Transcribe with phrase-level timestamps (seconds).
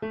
[0.00, 0.10] Good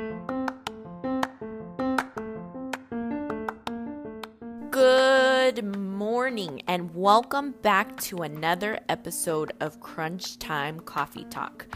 [5.64, 11.68] morning, and welcome back to another episode of Crunch Time Coffee Talk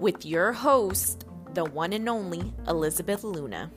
[0.00, 3.70] with your host, the one and only Elizabeth Luna.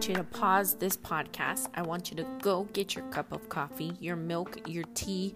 [0.00, 1.68] Want you to pause this podcast.
[1.74, 5.34] I want you to go get your cup of coffee, your milk, your tea,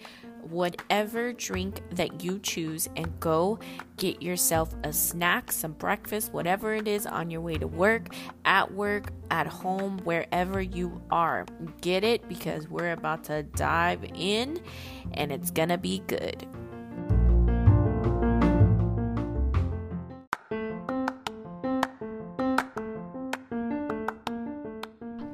[0.48, 3.58] whatever drink that you choose, and go
[3.98, 8.14] get yourself a snack, some breakfast, whatever it is on your way to work,
[8.46, 11.44] at work, at home, wherever you are.
[11.82, 14.62] Get it because we're about to dive in
[15.12, 16.46] and it's gonna be good.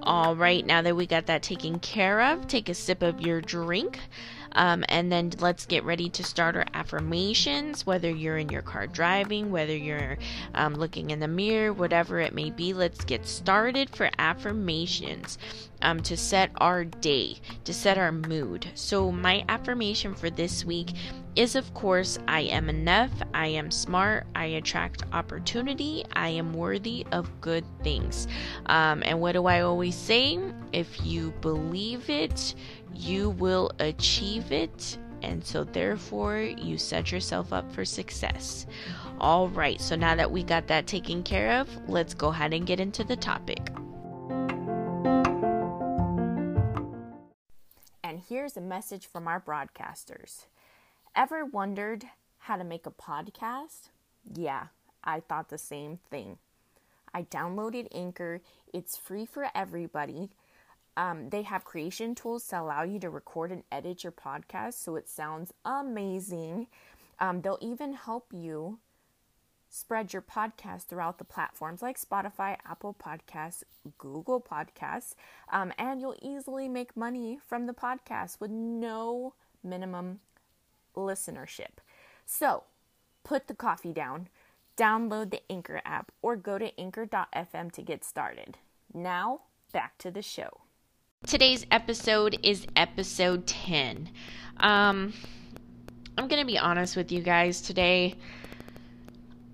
[0.02, 3.40] All right, now that we got that taken care of, take a sip of your
[3.40, 3.98] drink.
[4.52, 8.86] Um, and then let's get ready to start our affirmations, whether you're in your car
[8.86, 10.18] driving, whether you're
[10.54, 12.72] um, looking in the mirror, whatever it may be.
[12.72, 15.38] Let's get started for affirmations
[15.82, 18.66] um, to set our day, to set our mood.
[18.74, 20.94] So, my affirmation for this week
[21.36, 27.06] is, of course, I am enough, I am smart, I attract opportunity, I am worthy
[27.12, 28.26] of good things.
[28.66, 30.38] Um, and what do I always say?
[30.72, 32.54] If you believe it,
[32.94, 34.98] you will achieve it.
[35.22, 38.66] And so, therefore, you set yourself up for success.
[39.20, 42.66] All right, so now that we got that taken care of, let's go ahead and
[42.66, 43.70] get into the topic.
[48.02, 50.46] And here's a message from our broadcasters.
[51.14, 52.04] Ever wondered
[52.38, 53.90] how to make a podcast?
[54.32, 54.66] Yeah,
[55.02, 56.38] I thought the same thing.
[57.12, 58.40] I downloaded Anchor,
[58.72, 60.30] it's free for everybody.
[60.96, 64.94] Um, they have creation tools to allow you to record and edit your podcast so
[64.96, 66.68] it sounds amazing.
[67.18, 68.78] Um, they'll even help you
[69.68, 73.62] spread your podcast throughout the platforms like Spotify, Apple Podcasts,
[73.98, 75.14] Google Podcasts,
[75.52, 80.20] um, and you'll easily make money from the podcast with no minimum
[80.96, 81.78] listenership.
[82.26, 82.64] So
[83.24, 84.28] put the coffee down,
[84.76, 88.58] download the Anchor app, or go to anchor.fm to get started.
[88.92, 89.42] Now,
[89.72, 90.60] back to the show.
[91.26, 94.08] Today's episode is episode 10.
[94.56, 95.12] Um,
[96.16, 98.14] I'm going to be honest with you guys today.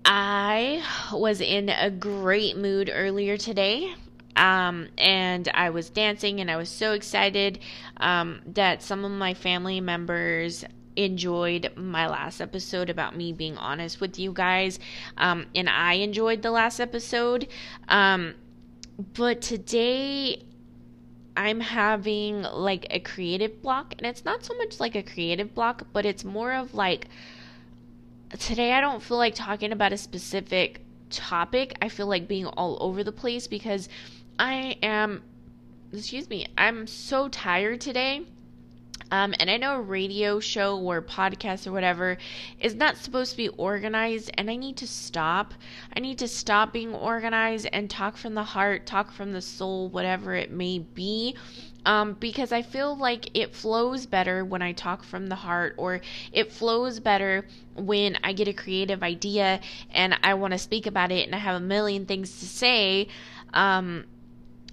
[0.05, 0.81] I
[1.11, 3.93] was in a great mood earlier today.
[4.37, 7.59] Um, and I was dancing and I was so excited
[7.97, 10.63] um, that some of my family members
[10.97, 14.79] enjoyed my last episode about me being honest with you guys.
[15.17, 17.47] Um, and I enjoyed the last episode.
[17.87, 18.33] Um,
[19.13, 20.43] but today
[21.37, 25.87] I'm having like a creative block, and it's not so much like a creative block,
[25.93, 27.07] but it's more of like
[28.39, 30.81] today I don't feel like talking about a specific
[31.11, 31.77] topic.
[31.81, 33.87] I feel like being all over the place because
[34.39, 35.23] I am,
[35.93, 38.25] excuse me, I'm so tired today
[39.11, 42.17] um, and I know a radio show or podcast or whatever
[42.59, 45.53] is not supposed to be organized, and I need to stop.
[45.95, 49.89] I need to stop being organized and talk from the heart, talk from the soul,
[49.89, 51.35] whatever it may be.
[51.85, 56.01] Um, because I feel like it flows better when I talk from the heart, or
[56.33, 57.45] it flows better
[57.75, 61.37] when I get a creative idea and I want to speak about it and I
[61.37, 63.07] have a million things to say.
[63.53, 64.03] Um,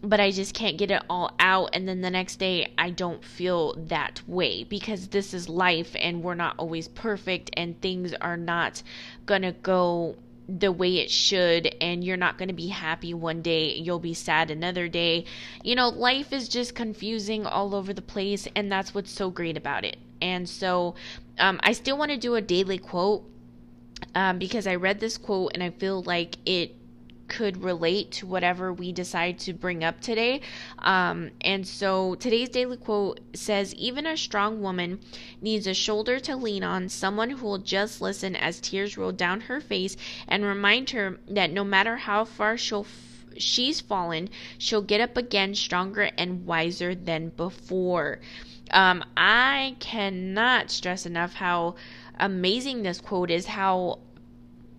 [0.04, 1.70] but I just can't get it all out.
[1.72, 6.22] And then the next day, I don't feel that way because this is life and
[6.22, 8.82] we're not always perfect and things are not
[9.26, 10.16] gonna go
[10.48, 14.12] the way it should and you're not going to be happy one day you'll be
[14.12, 15.25] sad another day
[15.62, 19.56] you know life is just confusing all over the place and that's what's so great
[19.56, 20.94] about it and so
[21.38, 23.25] um, i still want to do a daily quote
[24.15, 26.76] um, because i read this quote and i feel like it
[27.29, 30.41] could relate to whatever we decide to bring up today.
[30.79, 35.01] Um, and so today's daily quote says Even a strong woman
[35.41, 39.43] needs a shoulder to lean on, someone who will just listen as tears roll down
[39.43, 39.97] her face
[40.28, 42.87] and remind her that no matter how far she'll
[43.37, 44.28] she's fallen,
[44.59, 48.21] she'll get up again stronger and wiser than before.
[48.71, 51.75] Um, I cannot stress enough how
[52.19, 53.98] amazing this quote is, how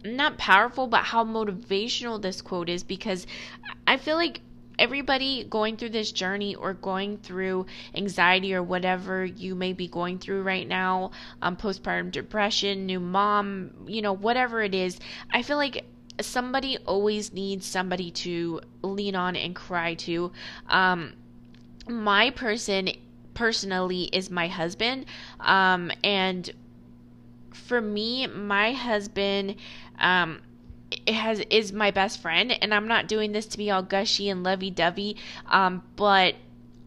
[0.05, 3.25] not powerful, but how motivational this quote is because
[3.87, 4.41] I feel like
[4.77, 7.65] everybody going through this journey or going through
[7.95, 11.11] anxiety or whatever you may be going through right now,
[11.41, 14.99] um, postpartum depression, new mom, you know, whatever it is,
[15.31, 15.85] I feel like
[16.21, 20.31] somebody always needs somebody to lean on and cry to.
[20.69, 21.13] Um,
[21.87, 22.89] my person
[23.33, 25.05] personally is my husband.
[25.39, 26.51] Um, and
[27.53, 29.55] for me, my husband
[29.99, 30.41] um,
[31.05, 34.29] it has is my best friend, and I'm not doing this to be all gushy
[34.29, 36.35] and lovey dovey, um, but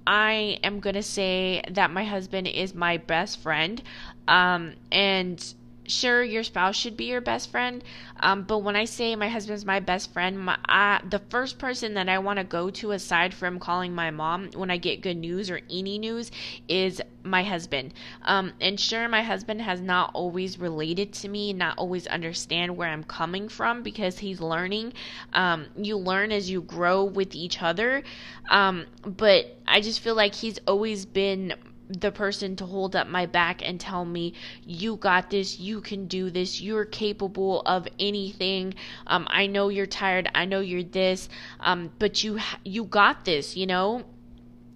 [0.06, 3.82] I am gonna say that my husband is my best friend,
[4.26, 5.54] um, and
[5.88, 7.82] sure your spouse should be your best friend
[8.20, 11.94] um, but when i say my husband's my best friend my, I, the first person
[11.94, 15.16] that i want to go to aside from calling my mom when i get good
[15.16, 16.30] news or any news
[16.68, 17.92] is my husband.
[18.22, 22.88] Um, and sure my husband has not always related to me not always understand where
[22.88, 24.92] i'm coming from because he's learning.
[25.32, 28.02] Um, you learn as you grow with each other
[28.50, 31.54] um, but i just feel like he's always been
[31.88, 36.06] the person to hold up my back and tell me you got this you can
[36.06, 38.74] do this you're capable of anything
[39.06, 41.28] um, i know you're tired i know you're this
[41.60, 44.04] um, but you you got this you know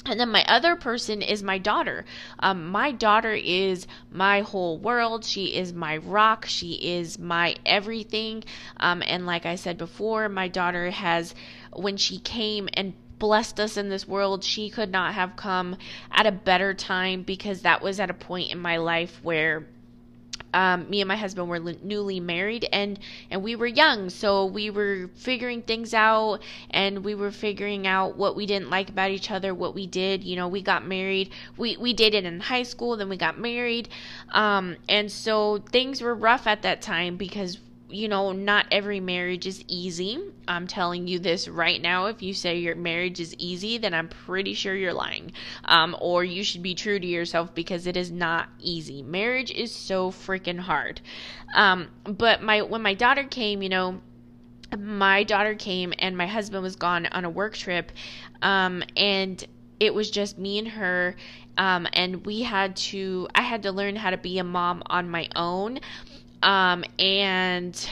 [0.04, 2.04] and then my other person is my daughter.
[2.40, 5.24] Um, my daughter is my whole world.
[5.24, 6.44] She is my rock.
[6.46, 8.42] She is my everything.
[8.78, 11.36] Um, and like I said before, my daughter has,
[11.72, 14.42] when she came and blessed us in this world.
[14.42, 15.76] She could not have come
[16.10, 19.68] at a better time because that was at a point in my life where
[20.52, 22.98] um, me and my husband were newly married and
[23.30, 26.40] and we were young so we were figuring things out
[26.70, 30.24] and we were figuring out what we didn't like about each other what we did
[30.24, 33.88] you know we got married we we dated in high school then we got married
[34.32, 37.58] um, and so things were rough at that time because
[37.92, 40.18] you know, not every marriage is easy.
[40.48, 42.06] I'm telling you this right now.
[42.06, 45.32] If you say your marriage is easy, then I'm pretty sure you're lying.
[45.64, 49.02] Um, or you should be true to yourself because it is not easy.
[49.02, 51.00] Marriage is so freaking hard.
[51.54, 54.00] Um, but my when my daughter came, you know,
[54.78, 57.92] my daughter came and my husband was gone on a work trip,
[58.40, 59.44] um, and
[59.80, 61.16] it was just me and her.
[61.58, 65.10] Um, and we had to, I had to learn how to be a mom on
[65.10, 65.80] my own.
[66.42, 67.88] Um, and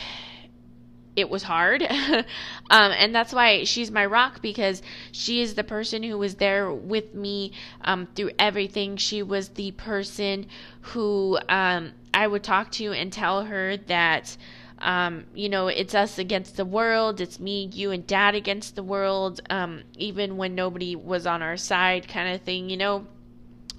[1.17, 1.82] it was hard.
[1.91, 2.25] um,
[2.70, 4.82] and that's why she's my rock because
[5.12, 7.52] she is the person who was there with me
[7.82, 8.97] um, through everything.
[8.97, 10.47] She was the person
[10.81, 14.37] who um, I would talk to and tell her that.
[14.82, 17.20] Um, you know, it's us against the world.
[17.20, 21.58] It's me, you, and dad against the world, um, even when nobody was on our
[21.58, 23.06] side, kind of thing, you know.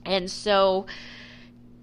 [0.06, 0.86] And so,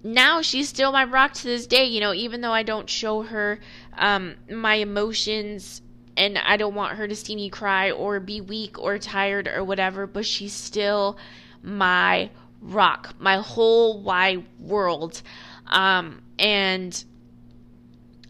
[0.03, 3.21] now she's still my rock to this day, you know, even though I don't show
[3.23, 3.59] her
[3.97, 5.81] um, my emotions
[6.15, 9.63] and I don't want her to see me cry or be weak or tired or
[9.63, 11.17] whatever, but she's still
[11.61, 12.29] my
[12.61, 15.21] rock, my whole wide world.
[15.67, 17.03] Um, and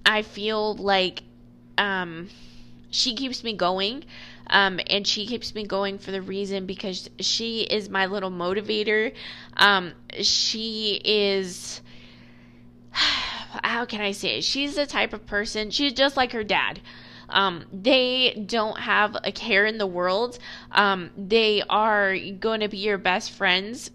[0.05, 1.23] I feel like
[1.77, 2.29] um,
[2.89, 4.05] she keeps me going.
[4.49, 9.13] Um, and she keeps me going for the reason because she is my little motivator.
[9.55, 11.81] Um, she is,
[12.91, 14.43] how can I say it?
[14.43, 16.81] She's the type of person, she's just like her dad.
[17.31, 20.39] Um, they don't have a care in the world.
[20.71, 23.91] Um, they are going to be your best friends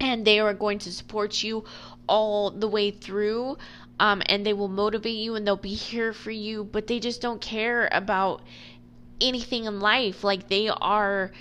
[0.00, 1.64] and they are going to support you
[2.08, 3.58] all the way through.
[4.00, 7.20] Um, and they will motivate you and they'll be here for you, but they just
[7.20, 8.42] don't care about
[9.20, 10.24] anything in life.
[10.24, 11.32] Like they are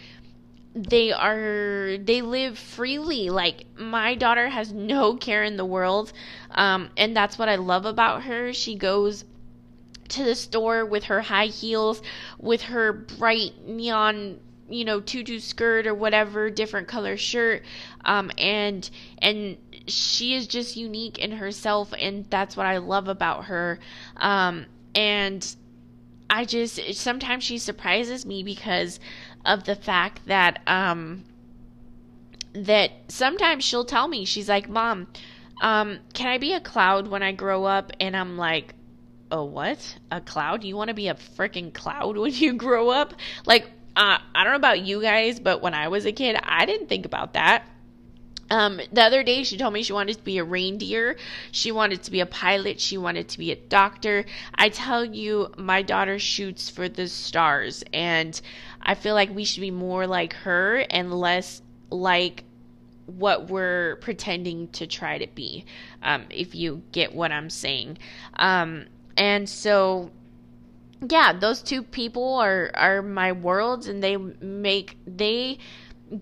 [0.75, 3.29] they are they live freely.
[3.29, 6.13] Like my daughter has no care in the world.
[6.51, 8.53] Um, and that's what i love about her.
[8.53, 9.25] She goes
[10.09, 12.01] to the store with her high heels
[12.39, 17.63] with her bright neon you know tutu skirt or whatever different color shirt.
[18.05, 19.57] Um, and and
[19.87, 23.79] she is just unique in herself and that's what i love about her.
[24.17, 25.55] Um, and
[26.29, 28.99] I just sometimes she surprises me because
[29.45, 31.23] of the fact that um
[32.53, 35.07] that sometimes she'll tell me she's like, "Mom,
[35.61, 38.73] um can I be a cloud when I grow up?" And I'm like,
[39.31, 39.97] "A what?
[40.11, 40.63] A cloud?
[40.63, 43.13] You want to be a freaking cloud when you grow up?"
[43.45, 43.65] Like
[43.95, 46.87] uh, I don't know about you guys, but when I was a kid, I didn't
[46.87, 47.65] think about that.
[48.49, 51.17] Um, the other day, she told me she wanted to be a reindeer.
[51.51, 52.79] She wanted to be a pilot.
[52.79, 54.25] She wanted to be a doctor.
[54.55, 58.39] I tell you, my daughter shoots for the stars, and
[58.81, 62.43] I feel like we should be more like her and less like
[63.05, 65.65] what we're pretending to try to be.
[66.03, 67.97] Um, if you get what I'm saying.
[68.37, 68.85] Um,
[69.15, 70.11] and so,
[71.09, 75.57] yeah, those two people are are my worlds, and they make they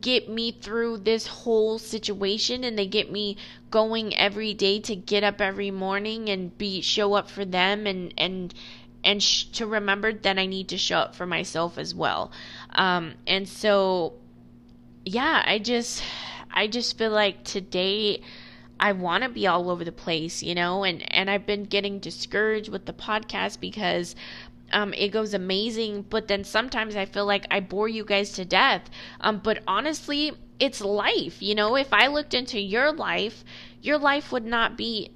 [0.02, 3.38] get me through this whole situation and they get me
[3.70, 8.14] going every day to get up every morning and be show up for them and
[8.18, 8.54] and
[9.04, 12.32] and sh- to remember that I need to show up for myself as well.
[12.72, 14.14] Um, and so
[15.06, 16.04] yeah, I just
[16.52, 18.22] I just feel like today
[18.80, 22.00] I want to be all over the place, you know, and and I've been getting
[22.00, 24.16] discouraged with the podcast because
[24.72, 28.46] um, it goes amazing, but then sometimes I feel like I bore you guys to
[28.46, 28.90] death.
[29.22, 31.76] Um, but honestly, it's life, you know.
[31.76, 33.44] If I looked into your life,
[33.82, 35.12] your life would not be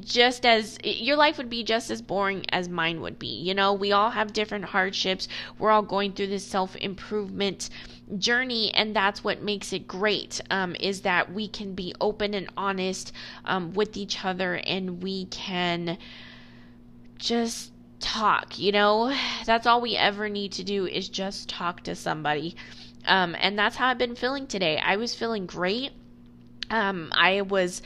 [0.00, 3.28] just as your life would be just as boring as mine would be.
[3.28, 5.28] You know, we all have different hardships.
[5.58, 7.70] We're all going through this self improvement
[8.18, 10.40] journey, and that's what makes it great.
[10.50, 13.12] Um, is that we can be open and honest
[13.44, 15.98] um, with each other, and we can
[17.18, 17.70] just
[18.04, 18.58] talk.
[18.58, 22.54] You know, that's all we ever need to do is just talk to somebody.
[23.06, 24.78] Um, and that's how I've been feeling today.
[24.78, 25.92] I was feeling great.
[26.70, 27.82] Um, I was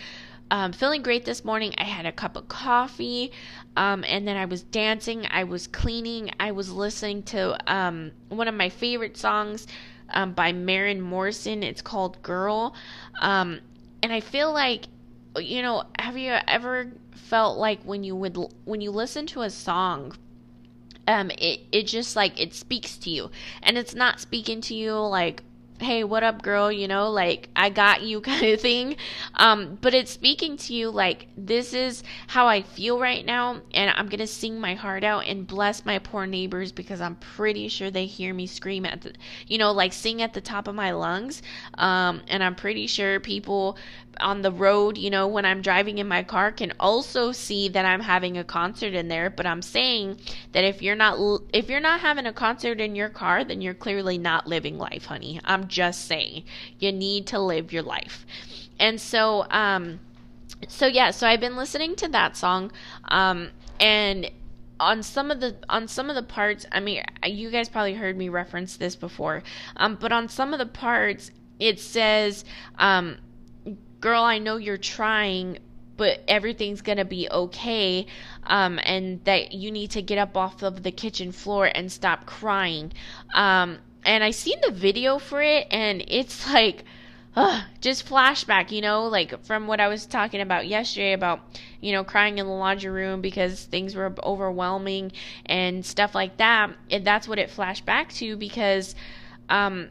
[0.51, 1.75] um, feeling great this morning.
[1.79, 3.33] I had a cup of coffee,
[3.77, 5.27] um, and then I was dancing.
[5.31, 6.31] I was cleaning.
[6.41, 9.67] I was listening to um, one of my favorite songs
[10.11, 11.63] um, by Maren Morrison.
[11.63, 12.75] It's called "Girl,"
[13.21, 13.61] um,
[14.03, 14.87] and I feel like,
[15.39, 19.51] you know, have you ever felt like when you would when you listen to a
[19.51, 20.17] song?
[21.07, 23.31] Um, it, it just like it speaks to you
[23.63, 25.43] and it's not speaking to you like
[25.81, 26.71] hey, what up, girl?
[26.71, 28.97] You know, like, I got you kind of thing.
[29.35, 33.93] Um, but it's speaking to you like, this is how I feel right now, and
[33.97, 37.91] I'm to sing my heart out and bless my poor neighbors because I'm pretty sure
[37.91, 39.13] they hear me scream at the,
[39.47, 41.43] you know, like sing at the top of my lungs.
[41.75, 43.77] Um, and I'm pretty sure people
[44.21, 47.85] on the road, you know, when I'm driving in my car can also see that
[47.85, 50.19] I'm having a concert in there, but I'm saying
[50.53, 53.75] that if you're not if you're not having a concert in your car, then you're
[53.75, 55.41] clearly not living life, honey.
[55.45, 56.45] I'm just saying.
[56.79, 58.27] You need to live your life.
[58.79, 60.01] And so um
[60.67, 62.73] so yeah, so I've been listening to that song
[63.05, 64.31] um and
[64.81, 68.17] on some of the on some of the parts i mean you guys probably heard
[68.17, 69.43] me reference this before
[69.77, 72.45] um, but on some of the parts it says
[72.79, 73.17] um,
[74.01, 75.59] girl, I know you're trying,
[75.97, 78.07] but everything's gonna be okay.
[78.45, 82.27] Um, and that you need to get up off of the kitchen floor and stop
[82.27, 82.93] crying.
[83.35, 86.85] Um, and I seen the video for it, and it's like,
[87.37, 91.41] ugh, just flashback, you know, like from what I was talking about yesterday about,
[91.81, 95.13] you know, crying in the laundry room because things were overwhelming
[95.47, 96.71] and stuff like that.
[96.91, 98.95] And that's what it flashed back to because,
[99.49, 99.91] um,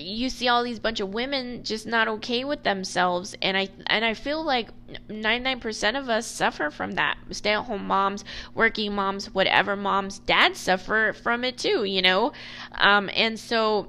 [0.00, 4.04] you see all these bunch of women just not okay with themselves and i and
[4.04, 4.68] i feel like
[5.08, 10.58] 99% of us suffer from that stay at home moms working moms whatever moms dads
[10.58, 12.32] suffer from it too you know
[12.74, 13.88] um, and so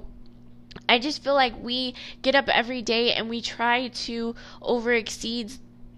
[0.88, 5.52] I just feel like we get up every day and we try to over exceed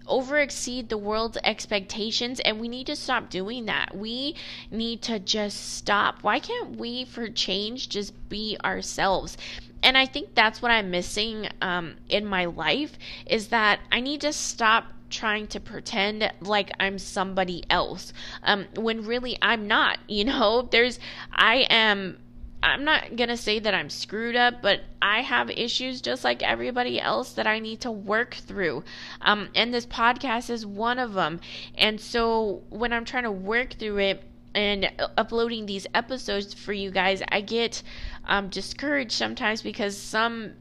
[0.07, 3.95] over exceed the world's expectations and we need to stop doing that.
[3.95, 4.35] We
[4.69, 6.21] need to just stop.
[6.21, 9.37] Why can't we for change just be ourselves?
[9.85, 14.21] And I think that's what I'm missing um, in my life is that I need
[14.21, 18.11] to stop trying to pretend like I'm somebody else
[18.41, 19.99] um, when really I'm not.
[20.07, 20.99] You know, there's
[21.31, 22.17] I am.
[22.63, 26.99] I'm not gonna say that I'm screwed up, but I have issues just like everybody
[26.99, 28.83] else that I need to work through.
[29.21, 31.41] Um, and this podcast is one of them.
[31.77, 34.23] And so when I'm trying to work through it,
[34.55, 37.83] and uploading these episodes for you guys, I get
[38.25, 40.53] um, discouraged sometimes because some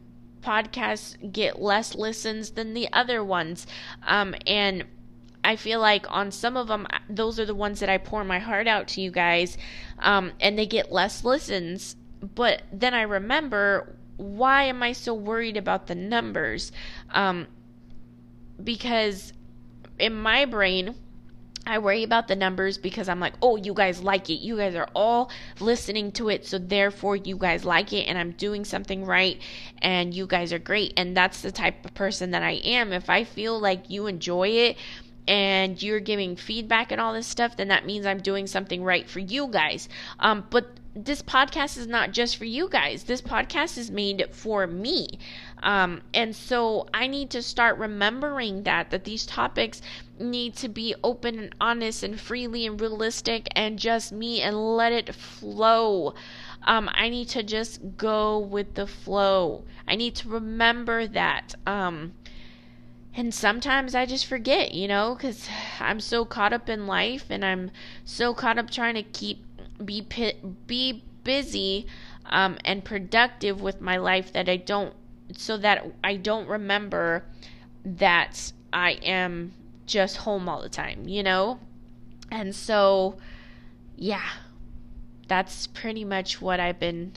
[0.43, 3.67] podcasts get less listens than the other ones.
[4.07, 4.85] Um, and
[5.43, 8.39] I feel like on some of them, those are the ones that I pour my
[8.39, 9.59] heart out to you guys,
[9.99, 11.97] um, and they get less listens.
[12.21, 16.73] But then I remember, why am I so worried about the numbers?
[17.11, 17.47] Um,
[18.63, 19.33] because
[19.99, 20.95] in my brain,
[21.67, 24.41] I worry about the numbers because I'm like, oh, you guys like it.
[24.41, 25.31] You guys are all
[25.61, 26.47] listening to it.
[26.47, 29.41] So therefore, you guys like it and I'm doing something right
[29.81, 30.93] and you guys are great.
[30.97, 32.93] And that's the type of person that I am.
[32.93, 34.77] If I feel like you enjoy it,
[35.27, 39.09] and you're giving feedback and all this stuff, then that means I'm doing something right
[39.09, 39.89] for you guys.
[40.19, 43.05] Um, but this podcast is not just for you guys.
[43.05, 45.19] This podcast is made for me.
[45.63, 49.81] Um, and so I need to start remembering that, that these topics
[50.19, 54.93] need to be open and honest and freely and realistic and just me and let
[54.93, 56.15] it flow.
[56.63, 59.65] Um, I need to just go with the flow.
[59.87, 61.55] I need to remember that.
[61.67, 62.13] Um,
[63.17, 67.45] and sometimes I just forget, you know, because I'm so caught up in life and
[67.45, 67.71] I'm
[68.05, 69.45] so caught up trying to keep
[69.85, 70.07] be
[70.67, 71.87] be busy
[72.27, 74.95] um, and productive with my life that I don't
[75.37, 77.25] so that I don't remember
[77.85, 79.53] that I am
[79.87, 81.59] just home all the time, you know?
[82.31, 83.17] And so
[83.97, 84.29] yeah,
[85.29, 87.13] that's pretty much what I've been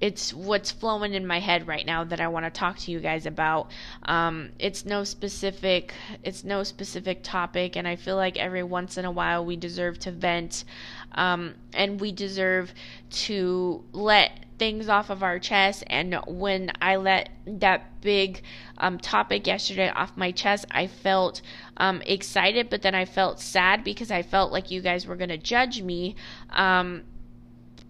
[0.00, 3.00] it's what's flowing in my head right now that I want to talk to you
[3.00, 3.70] guys about.
[4.02, 9.06] Um, it's no specific, it's no specific topic, and I feel like every once in
[9.06, 10.64] a while we deserve to vent,
[11.12, 12.74] um, and we deserve
[13.10, 15.84] to let things off of our chest.
[15.88, 18.42] And when I let that big
[18.78, 21.42] um, topic yesterday off my chest, I felt
[21.76, 25.38] um, excited, but then I felt sad because I felt like you guys were gonna
[25.38, 26.16] judge me.
[26.50, 27.04] Um,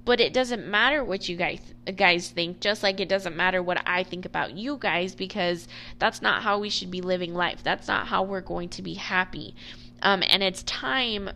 [0.04, 1.60] but it doesn't matter what you guys
[1.96, 5.66] guys think just like it doesn't matter what I think about you guys because
[5.98, 8.94] that's not how we should be living life that's not how we're going to be
[8.94, 9.54] happy
[10.02, 11.30] um, and it's time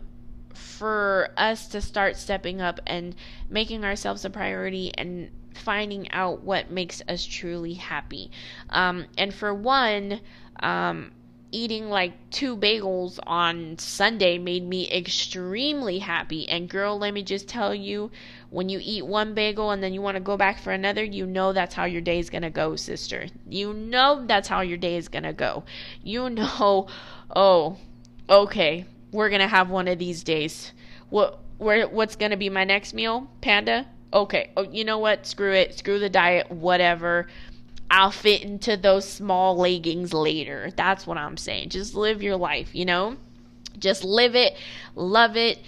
[0.53, 3.15] for us to start stepping up and
[3.49, 8.31] making ourselves a priority and finding out what makes us truly happy
[8.69, 10.19] um, and for one
[10.61, 11.11] um,
[11.51, 16.47] eating like two bagels on Sunday made me extremely happy.
[16.47, 18.11] And girl, let me just tell you,
[18.49, 21.25] when you eat one bagel and then you want to go back for another, you
[21.25, 23.27] know that's how your day is going to go, sister.
[23.47, 25.63] You know that's how your day is going to go.
[26.03, 26.87] You know,
[27.35, 27.77] oh,
[28.29, 30.71] okay, we're to have one of these days.
[31.09, 33.29] What where what's to be my next meal?
[33.41, 33.87] Panda?
[34.13, 34.51] Okay.
[34.57, 35.25] Oh, you know what?
[35.25, 35.77] Screw it.
[35.77, 37.27] Screw the diet, whatever.
[37.89, 40.71] I'll fit into those small leggings later.
[40.75, 41.69] That's what I'm saying.
[41.69, 43.17] Just live your life, you know?
[43.77, 44.55] Just live it,
[44.95, 45.59] love it,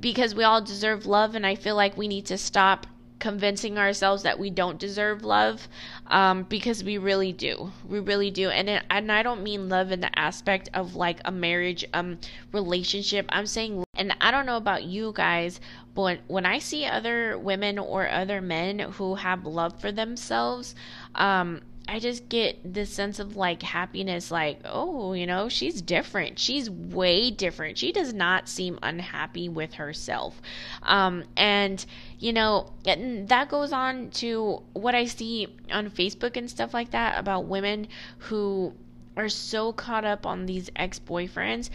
[0.00, 2.86] because we all deserve love, and I feel like we need to stop
[3.20, 5.68] convincing ourselves that we don't deserve love
[6.08, 7.72] um, because we really do.
[7.88, 8.48] We really do.
[8.50, 12.18] And it, and I don't mean love in the aspect of like a marriage um
[12.52, 13.26] relationship.
[13.30, 15.60] I'm saying and I don't know about you guys
[15.94, 20.74] but when I see other women or other men who have love for themselves
[21.14, 26.38] um I just get this sense of like happiness, like, oh, you know, she's different.
[26.38, 27.78] She's way different.
[27.78, 30.40] She does not seem unhappy with herself.
[30.82, 31.84] Um, and,
[32.18, 37.18] you know, that goes on to what I see on Facebook and stuff like that
[37.18, 38.74] about women who
[39.16, 41.70] are so caught up on these ex boyfriends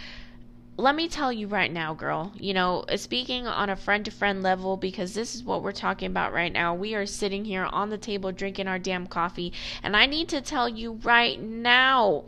[0.75, 4.41] let me tell you right now, girl, you know, speaking on a friend to friend
[4.41, 6.73] level, because this is what we're talking about right now.
[6.73, 10.41] We are sitting here on the table drinking our damn coffee, and I need to
[10.41, 12.23] tell you right now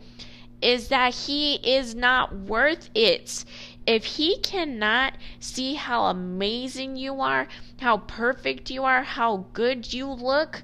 [0.62, 3.44] is that he is not worth it.
[3.86, 10.08] If he cannot see how amazing you are, how perfect you are, how good you
[10.08, 10.62] look,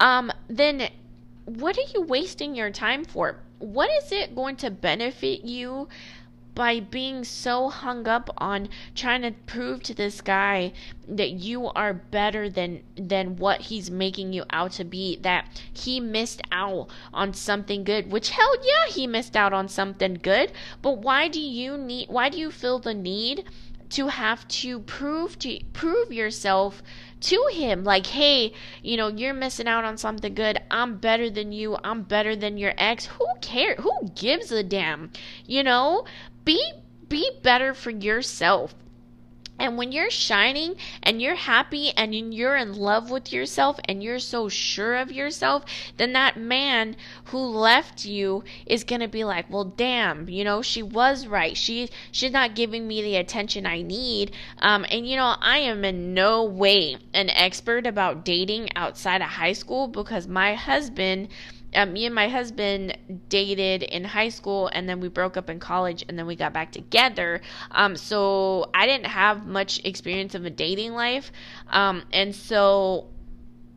[0.00, 0.90] um, then
[1.44, 3.40] what are you wasting your time for?
[3.58, 5.88] What is it going to benefit you
[6.54, 10.72] by being so hung up on trying to prove to this guy
[11.08, 15.98] that you are better than than what he's making you out to be that he
[15.98, 20.52] missed out on something good which hell yeah he missed out on something good.
[20.80, 23.44] But why do you need why do you feel the need
[23.90, 26.82] to have to prove to prove yourself
[27.20, 27.84] to him?
[27.84, 30.60] Like hey you know you're missing out on something good.
[30.70, 31.76] I'm better than you.
[31.82, 33.06] I'm better than your ex.
[33.06, 35.10] Who cares who gives a damn?
[35.46, 36.04] You know
[36.44, 36.72] be
[37.08, 38.74] be better for yourself.
[39.58, 40.74] And when you're shining
[41.04, 45.64] and you're happy and you're in love with yourself and you're so sure of yourself,
[45.98, 50.62] then that man who left you is going to be like, "Well, damn, you know,
[50.62, 51.56] she was right.
[51.56, 55.84] She she's not giving me the attention I need." Um and you know, I am
[55.84, 61.28] in no way an expert about dating outside of high school because my husband
[61.74, 62.96] um, me and my husband
[63.28, 66.52] dated in high school and then we broke up in college and then we got
[66.52, 67.40] back together.
[67.70, 71.32] Um, so I didn't have much experience of a dating life.
[71.68, 73.08] Um, and so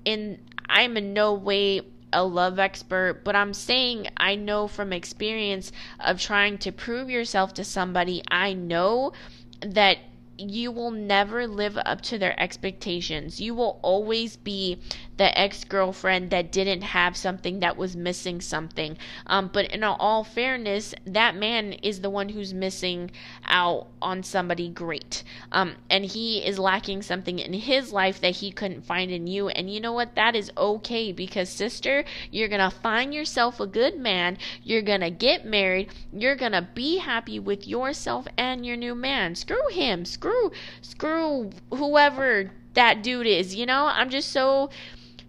[0.03, 1.81] in I'm in no way
[2.12, 7.53] a love expert, but I'm saying I know from experience of trying to prove yourself
[7.55, 9.13] to somebody, I know
[9.60, 9.97] that
[10.38, 13.39] you will never live up to their expectations.
[13.39, 14.79] You will always be
[15.17, 18.97] the ex girlfriend that didn't have something that was missing something.
[19.28, 23.12] Um, but in all fairness, that man is the one who's missing
[23.45, 25.23] out on somebody great.
[25.51, 29.49] Um, and he is lacking something in his life that he couldn't find in you.
[29.49, 30.15] And you know what?
[30.15, 34.38] That is okay because, sister, you're going to find yourself a good man.
[34.63, 35.89] You're going to get married.
[36.12, 39.36] You're going to be happy with yourself and your new man.
[39.36, 40.06] Screw him.
[40.06, 40.51] Screw,
[40.82, 43.56] screw whoever that dude is.
[43.56, 44.69] You know, I'm just so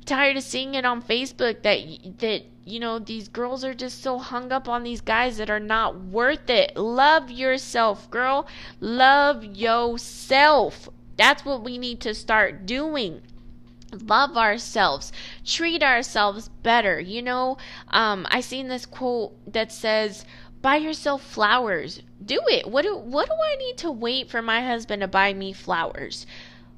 [0.07, 4.19] tired of seeing it on Facebook that that you know these girls are just so
[4.19, 6.77] hung up on these guys that are not worth it.
[6.77, 8.47] Love yourself, girl.
[8.81, 10.89] Love yourself.
[11.17, 13.23] That's what we need to start doing
[13.93, 15.13] love ourselves
[15.45, 17.57] treat ourselves better you know
[17.89, 20.25] um i seen this quote that says
[20.61, 24.61] buy yourself flowers do it what do what do i need to wait for my
[24.61, 26.27] husband to buy me flowers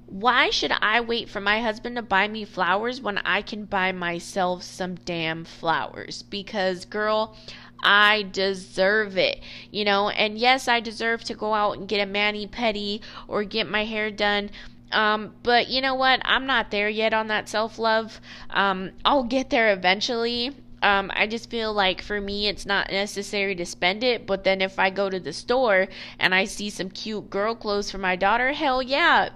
[0.08, 3.92] why should I wait for my husband to buy me flowers when I can buy
[3.92, 6.22] myself some damn flowers?
[6.22, 7.36] Because, girl,
[7.82, 10.08] I deserve it, you know.
[10.08, 13.84] And yes, I deserve to go out and get a mani pedi or get my
[13.84, 14.50] hair done.
[14.92, 16.20] Um, but you know what?
[16.24, 18.20] I'm not there yet on that self love.
[18.50, 20.56] Um, I'll get there eventually.
[20.82, 24.26] Um, I just feel like for me, it's not necessary to spend it.
[24.26, 25.88] But then if I go to the store
[26.18, 29.30] and I see some cute girl clothes for my daughter, hell yeah,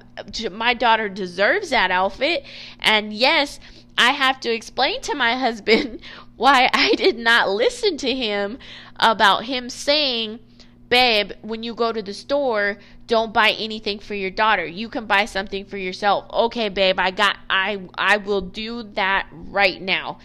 [0.51, 2.45] my daughter deserves that outfit.
[2.81, 3.59] And yes,
[3.99, 6.01] I have to explain to my husband
[6.37, 8.59] why I did not listen to him
[8.97, 10.39] about him saying,
[10.89, 14.67] babe, when you go to the store, don't buy anything for your daughter.
[14.67, 16.27] You can buy something for yourself.
[16.33, 20.19] Okay, babe, I got I I will do that right now.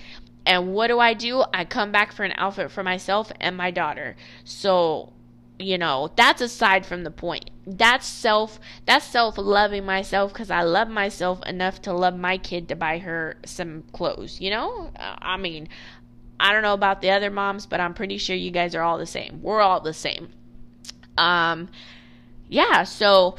[0.47, 1.43] And what do I do?
[1.53, 4.15] I come back for an outfit for myself and my daughter.
[4.45, 5.11] So,
[5.59, 7.49] you know, that's aside from the point.
[7.65, 12.77] That's self that's self-loving myself cuz I love myself enough to love my kid to
[12.77, 14.91] buy her some clothes, you know?
[14.97, 15.67] I mean,
[16.39, 18.97] I don't know about the other moms, but I'm pretty sure you guys are all
[18.97, 19.41] the same.
[19.41, 20.29] We're all the same.
[21.17, 21.67] Um
[22.47, 23.35] yeah, so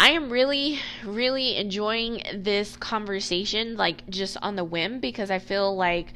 [0.00, 5.76] I am really, really enjoying this conversation, like just on the whim, because I feel
[5.76, 6.14] like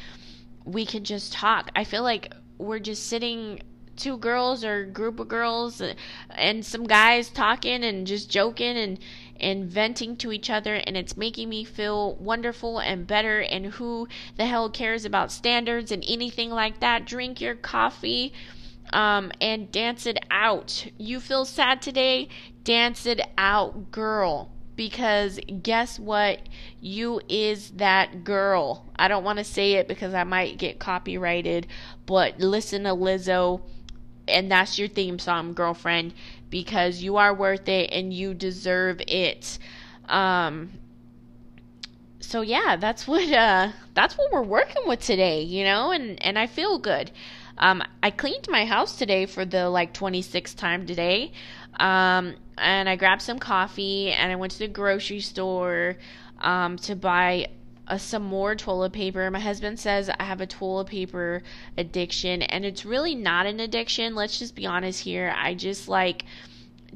[0.65, 1.71] we can just talk.
[1.77, 3.61] I feel like we're just sitting,
[3.95, 5.93] two girls or group of girls, uh,
[6.31, 8.99] and some guys talking and just joking and
[9.39, 13.41] and venting to each other, and it's making me feel wonderful and better.
[13.41, 17.05] And who the hell cares about standards and anything like that?
[17.05, 18.33] Drink your coffee
[18.95, 20.87] um, and dance it out.
[20.97, 22.29] You feel sad today?
[22.63, 24.51] Dance it out, girl.
[24.77, 26.41] Because guess what?
[26.81, 28.87] You is that girl.
[28.97, 31.67] I don't want to say it because I might get copyrighted,
[32.07, 33.61] but listen to Lizzo,
[34.27, 36.15] and that's your theme song, girlfriend,
[36.51, 39.59] because you are worth it and you deserve it.
[40.09, 40.73] Um,
[42.21, 46.39] so yeah, that's what uh, that's what we're working with today, you know, and and
[46.39, 47.13] I feel good.
[47.59, 51.33] Um, I cleaned my house today for the like 26th time today.
[51.79, 55.97] Um, and I grabbed some coffee and I went to the grocery store
[56.41, 57.49] um, to buy
[57.87, 59.31] uh, some more toilet paper.
[59.31, 61.43] My husband says I have a toilet paper
[61.77, 64.15] addiction, and it's really not an addiction.
[64.15, 65.35] Let's just be honest here.
[65.37, 66.25] I just like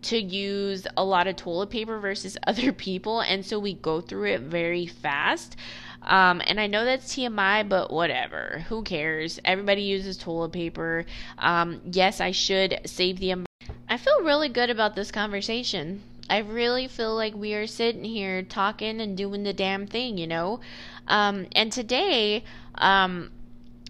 [0.02, 4.32] to use a lot of toilet paper versus other people, and so we go through
[4.32, 5.56] it very fast.
[6.02, 8.64] Um, and I know that's TMI, but whatever.
[8.68, 9.40] Who cares?
[9.44, 11.04] Everybody uses toilet paper.
[11.38, 13.44] Um, yes, I should save the.
[13.88, 16.02] I feel really good about this conversation.
[16.30, 20.26] I really feel like we are sitting here talking and doing the damn thing, you
[20.26, 20.60] know?
[21.06, 23.30] Um, and today, um,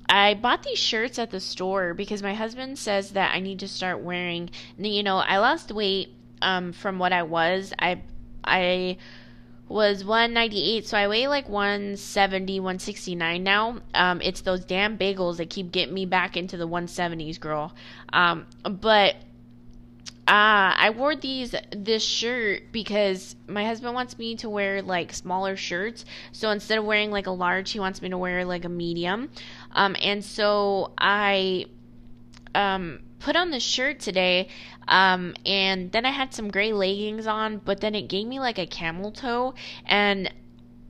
[0.09, 3.69] I bought these shirts at the store because my husband says that I need to
[3.69, 4.51] start wearing.
[4.79, 7.73] You know, I lost weight um, from what I was.
[7.79, 8.03] I
[8.45, 8.97] I
[9.69, 15.51] was 198 so i weigh like 170 169 now um, it's those damn bagels that
[15.51, 17.75] keep getting me back into the 170s girl
[18.13, 19.17] um, but
[20.29, 25.57] uh, I wore these this shirt because my husband wants me to wear like smaller
[25.57, 26.05] shirts.
[26.33, 29.31] So instead of wearing like a large, he wants me to wear like a medium.
[29.73, 31.65] Um, and so I
[32.55, 34.49] um, put on the shirt today
[34.89, 38.59] um, and then I had some gray leggings on, but then it gave me like
[38.59, 39.55] a camel toe.
[39.87, 40.33] And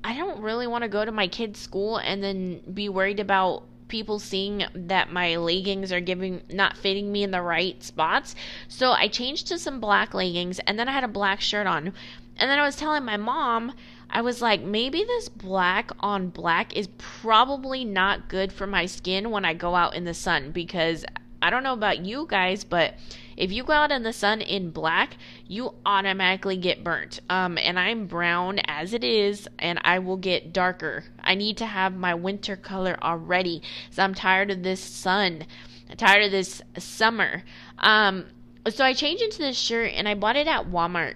[0.04, 3.64] I don't really want to go to my kid's school and then be worried about
[3.88, 8.36] people seeing that my leggings are giving not fitting me in the right spots.
[8.68, 11.92] So I changed to some black leggings and then I had a black shirt on.
[12.36, 13.72] And then I was telling my mom,
[14.10, 19.30] I was like, maybe this black on black is probably not good for my skin
[19.30, 21.04] when I go out in the sun because
[21.42, 22.94] I don't know about you guys, but
[23.38, 27.20] if you go out in the sun in black, you automatically get burnt.
[27.30, 31.04] Um, and I'm brown as it is, and I will get darker.
[31.20, 35.46] I need to have my winter color already, so I'm tired of this sun.
[35.88, 37.44] I'm tired of this summer.
[37.78, 38.26] Um,
[38.68, 41.14] so I changed into this shirt, and I bought it at Walmart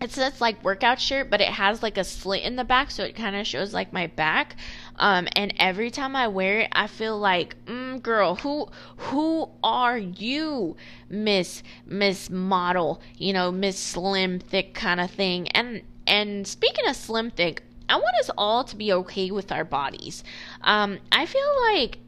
[0.00, 3.02] it's this like workout shirt, but it has like a slit in the back, so
[3.04, 4.56] it kind of shows like my back.
[4.96, 9.98] Um, and every time I wear it, I feel like, mm, girl, who who are
[9.98, 10.76] you,
[11.08, 13.00] Miss Miss Model?
[13.16, 15.48] You know, Miss Slim Thick kind of thing.
[15.48, 19.64] And and speaking of slim thick, I want us all to be okay with our
[19.64, 20.24] bodies.
[20.62, 21.98] Um, I feel like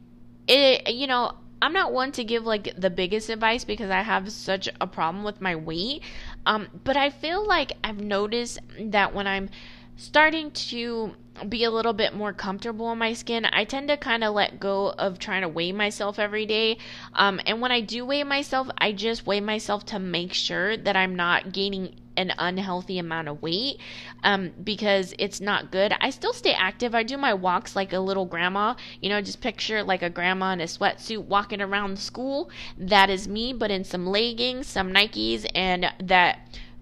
[0.49, 0.95] it.
[0.95, 4.69] You know, I'm not one to give like the biggest advice because I have such
[4.81, 6.03] a problem with my weight.
[6.47, 9.51] Um, but I feel like I've noticed that when I'm
[9.97, 11.15] starting to
[11.49, 14.61] be a little bit more comfortable in my skin, I tend to kind of let
[14.61, 16.79] go of trying to weigh myself every day.
[17.15, 20.97] Um, and when I do weigh myself, I just weigh myself to make sure that
[20.97, 23.79] I'm not gaining an unhealthy amount of weight
[24.23, 25.95] um, because it's not good.
[26.01, 26.95] I still stay active.
[26.95, 28.75] I do my walks like a little grandma.
[29.01, 32.51] You know, just picture like a grandma in a sweatsuit walking around school.
[32.77, 36.41] That is me, but in some leggings, some Nikes, and that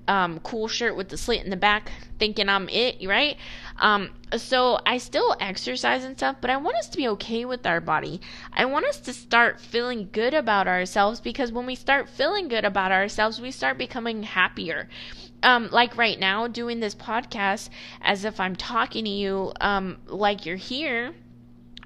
[0.09, 3.37] um, cool shirt with the slit in the back, thinking I'm it, right?
[3.79, 7.67] Um, so I still exercise and stuff, but I want us to be okay with
[7.67, 8.21] our body.
[8.53, 12.65] I want us to start feeling good about ourselves because when we start feeling good
[12.65, 14.89] about ourselves, we start becoming happier.
[15.43, 17.69] Um, like right now, doing this podcast
[18.01, 21.15] as if I'm talking to you, um, like you're here.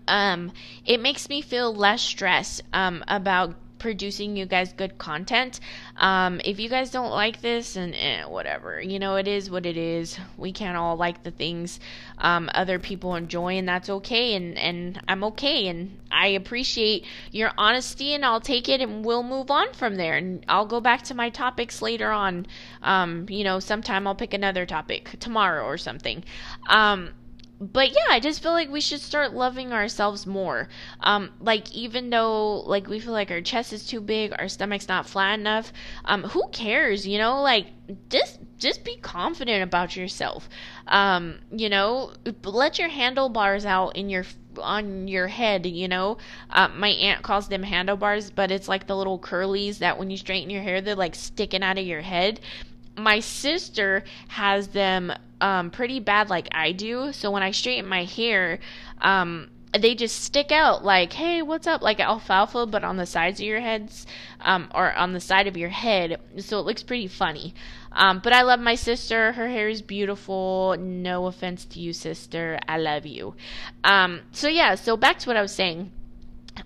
[0.08, 0.52] Um,
[0.87, 5.60] it makes me feel less stressed um, about producing you guys good content.
[5.96, 9.66] Um, if you guys don't like this, and eh, whatever, you know, it is what
[9.66, 10.18] it is.
[10.38, 11.80] We can't all like the things
[12.16, 14.34] um, other people enjoy, and that's okay.
[14.34, 19.24] And and I'm okay, and I appreciate your honesty, and I'll take it, and we'll
[19.24, 20.16] move on from there.
[20.16, 22.46] And I'll go back to my topics later on.
[22.82, 26.24] Um, you know, sometime I'll pick another topic tomorrow or something.
[26.68, 27.10] Um,
[27.62, 30.68] but yeah, I just feel like we should start loving ourselves more.
[30.98, 34.88] Um, like even though like we feel like our chest is too big, our stomach's
[34.88, 35.72] not flat enough.
[36.05, 37.07] Um, who cares?
[37.07, 37.66] You know, like
[38.09, 40.48] just just be confident about yourself.
[40.88, 44.25] Um, you know, let your handlebars out in your
[44.59, 45.64] on your head.
[45.64, 46.18] You know,
[46.51, 50.16] uh, my aunt calls them handlebars, but it's like the little curlies that when you
[50.16, 52.40] straighten your hair, they're like sticking out of your head
[52.96, 57.12] my sister has them um, pretty bad like I do.
[57.12, 58.61] So when I straighten my hair,
[59.00, 61.83] um, they just stick out like, hey, what's up?
[61.83, 64.07] Like alfalfa, but on the sides of your heads,
[64.40, 66.20] um, or on the side of your head.
[66.38, 67.55] So it looks pretty funny.
[67.90, 69.33] Um, but I love my sister.
[69.33, 70.76] Her hair is beautiful.
[70.78, 72.59] No offense to you, sister.
[72.68, 73.35] I love you.
[73.83, 75.90] Um, so yeah, so back to what I was saying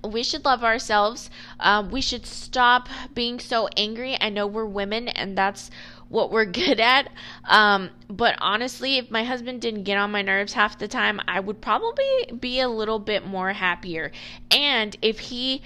[0.04, 1.30] we should love ourselves.
[1.60, 4.16] Um, we should stop being so angry.
[4.20, 5.70] I know we're women, and that's
[6.08, 7.08] what we're good at.
[7.44, 11.40] Um, but honestly, if my husband didn't get on my nerves half the time, I
[11.40, 12.04] would probably
[12.38, 14.12] be a little bit more happier.
[14.50, 15.62] And if he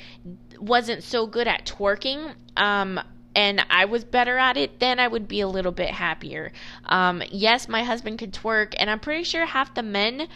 [0.58, 3.00] wasn't so good at twerking, um,
[3.34, 6.52] and I was better at it, then I would be a little bit happier.
[6.86, 10.26] Um, yes, my husband could twerk, and I'm pretty sure half the men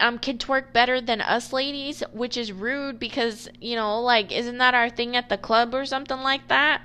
[0.00, 4.58] um can twerk better than us ladies, which is rude because you know, like, isn't
[4.58, 6.82] that our thing at the club or something like that?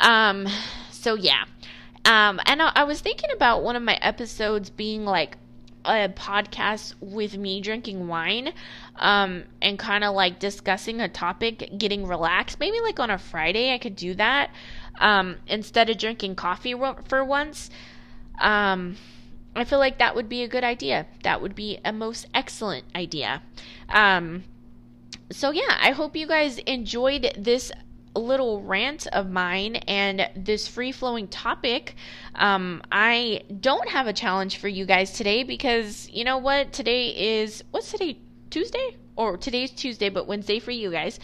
[0.00, 0.48] Um,
[0.90, 1.44] so yeah.
[2.04, 5.36] Um, and I, I was thinking about one of my episodes being like
[5.84, 8.52] a podcast with me drinking wine
[8.96, 12.58] um, and kind of like discussing a topic, getting relaxed.
[12.60, 14.50] Maybe like on a Friday, I could do that
[14.98, 16.74] um, instead of drinking coffee
[17.08, 17.70] for once.
[18.40, 18.96] Um,
[19.54, 21.06] I feel like that would be a good idea.
[21.22, 23.42] That would be a most excellent idea.
[23.88, 24.44] Um,
[25.30, 27.72] so, yeah, I hope you guys enjoyed this
[28.14, 31.94] little rant of mine and this free flowing topic.
[32.34, 36.72] Um, I don't have a challenge for you guys today because you know what?
[36.72, 37.08] Today
[37.42, 38.18] is what's today?
[38.50, 38.96] Tuesday?
[39.16, 41.20] Or today's Tuesday, but Wednesday for you guys.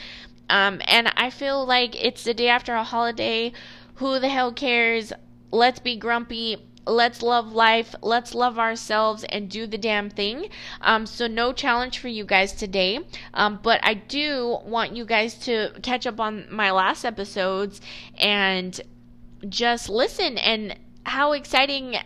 [0.49, 3.53] Um, and I feel like it's the day after a holiday.
[3.97, 5.13] Who the hell cares?
[5.51, 10.49] Let's be grumpy let's love life, let's love ourselves, and do the damn thing.
[10.81, 13.01] Um, so, no challenge for you guys today.
[13.35, 17.81] Um, but I do want you guys to catch up on my last episodes
[18.19, 18.81] and
[19.49, 20.39] just listen.
[20.39, 21.97] And how exciting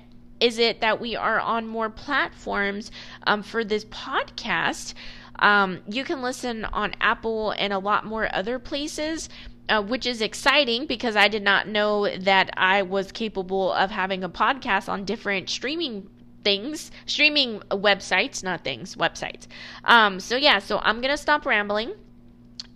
[0.40, 2.90] is it that we are on more platforms
[3.26, 4.94] um, for this podcast?
[5.38, 9.28] Um, you can listen on Apple and a lot more other places
[9.70, 14.24] uh, which is exciting because I did not know that I was capable of having
[14.24, 16.08] a podcast on different streaming
[16.44, 19.46] things, streaming websites, not things, websites.
[19.84, 21.92] Um, so yeah, so I'm gonna stop rambling.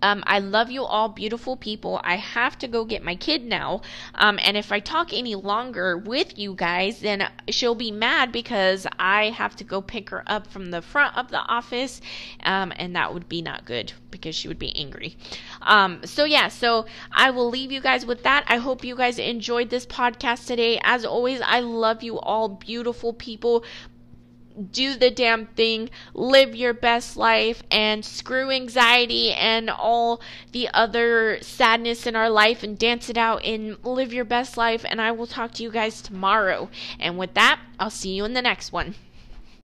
[0.05, 1.99] Um, I love you all, beautiful people.
[2.03, 3.81] I have to go get my kid now.
[4.13, 8.85] Um, and if I talk any longer with you guys, then she'll be mad because
[8.99, 12.01] I have to go pick her up from the front of the office.
[12.43, 15.17] Um, and that would be not good because she would be angry.
[15.63, 18.45] Um, so, yeah, so I will leave you guys with that.
[18.47, 20.79] I hope you guys enjoyed this podcast today.
[20.83, 23.65] As always, I love you all, beautiful people
[24.71, 31.39] do the damn thing, live your best life, and screw anxiety and all the other
[31.41, 34.85] sadness in our life and dance it out and live your best life.
[34.87, 36.69] And I will talk to you guys tomorrow.
[36.99, 38.95] And with that, I'll see you in the next one.